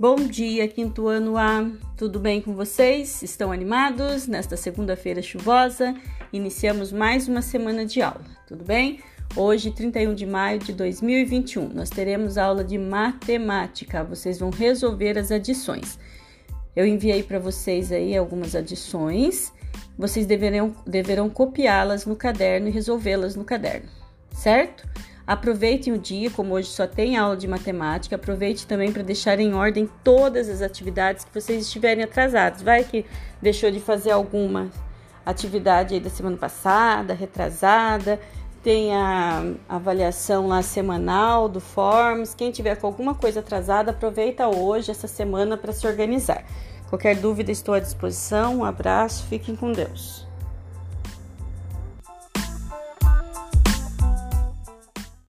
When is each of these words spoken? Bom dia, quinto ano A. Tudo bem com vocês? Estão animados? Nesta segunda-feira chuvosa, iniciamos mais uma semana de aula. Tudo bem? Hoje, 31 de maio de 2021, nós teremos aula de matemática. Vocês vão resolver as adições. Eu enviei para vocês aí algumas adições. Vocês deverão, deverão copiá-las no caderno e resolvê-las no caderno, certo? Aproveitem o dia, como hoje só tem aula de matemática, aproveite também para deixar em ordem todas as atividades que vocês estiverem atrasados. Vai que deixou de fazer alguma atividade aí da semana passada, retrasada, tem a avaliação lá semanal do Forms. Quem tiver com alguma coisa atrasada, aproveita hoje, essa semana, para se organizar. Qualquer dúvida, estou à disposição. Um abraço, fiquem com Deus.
Bom 0.00 0.16
dia, 0.16 0.66
quinto 0.66 1.08
ano 1.08 1.36
A. 1.36 1.70
Tudo 1.94 2.18
bem 2.18 2.40
com 2.40 2.54
vocês? 2.54 3.22
Estão 3.22 3.52
animados? 3.52 4.26
Nesta 4.26 4.56
segunda-feira 4.56 5.20
chuvosa, 5.20 5.94
iniciamos 6.32 6.90
mais 6.90 7.28
uma 7.28 7.42
semana 7.42 7.84
de 7.84 8.00
aula. 8.00 8.24
Tudo 8.48 8.64
bem? 8.64 9.00
Hoje, 9.36 9.70
31 9.70 10.14
de 10.14 10.24
maio 10.24 10.58
de 10.58 10.72
2021, 10.72 11.68
nós 11.74 11.90
teremos 11.90 12.38
aula 12.38 12.64
de 12.64 12.78
matemática. 12.78 14.02
Vocês 14.02 14.38
vão 14.38 14.48
resolver 14.48 15.18
as 15.18 15.30
adições. 15.30 15.98
Eu 16.74 16.86
enviei 16.86 17.22
para 17.22 17.38
vocês 17.38 17.92
aí 17.92 18.16
algumas 18.16 18.56
adições. 18.56 19.52
Vocês 19.98 20.24
deverão, 20.24 20.74
deverão 20.86 21.28
copiá-las 21.28 22.06
no 22.06 22.16
caderno 22.16 22.68
e 22.68 22.70
resolvê-las 22.70 23.36
no 23.36 23.44
caderno, 23.44 23.90
certo? 24.32 24.88
Aproveitem 25.30 25.92
o 25.92 25.98
dia, 25.98 26.28
como 26.28 26.54
hoje 26.54 26.70
só 26.70 26.88
tem 26.88 27.16
aula 27.16 27.36
de 27.36 27.46
matemática, 27.46 28.16
aproveite 28.16 28.66
também 28.66 28.90
para 28.90 29.04
deixar 29.04 29.38
em 29.38 29.54
ordem 29.54 29.88
todas 30.02 30.48
as 30.48 30.60
atividades 30.60 31.24
que 31.24 31.32
vocês 31.32 31.62
estiverem 31.62 32.02
atrasados. 32.02 32.62
Vai 32.62 32.82
que 32.82 33.06
deixou 33.40 33.70
de 33.70 33.78
fazer 33.78 34.10
alguma 34.10 34.68
atividade 35.24 35.94
aí 35.94 36.00
da 36.00 36.10
semana 36.10 36.36
passada, 36.36 37.14
retrasada, 37.14 38.18
tem 38.60 38.92
a 38.92 39.44
avaliação 39.68 40.48
lá 40.48 40.62
semanal 40.62 41.48
do 41.48 41.60
Forms. 41.60 42.34
Quem 42.34 42.50
tiver 42.50 42.74
com 42.74 42.88
alguma 42.88 43.14
coisa 43.14 43.38
atrasada, 43.38 43.92
aproveita 43.92 44.48
hoje, 44.48 44.90
essa 44.90 45.06
semana, 45.06 45.56
para 45.56 45.72
se 45.72 45.86
organizar. 45.86 46.44
Qualquer 46.88 47.14
dúvida, 47.14 47.52
estou 47.52 47.74
à 47.74 47.78
disposição. 47.78 48.56
Um 48.56 48.64
abraço, 48.64 49.24
fiquem 49.26 49.54
com 49.54 49.70
Deus. 49.70 50.28